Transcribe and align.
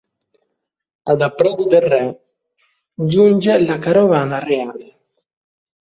Ad 1.11 1.21
Approdo 1.21 1.67
del 1.67 1.81
Re 1.83 2.21
giunge 3.13 3.59
la 3.59 3.77
carovana 3.77 4.39
reale. 4.39 4.95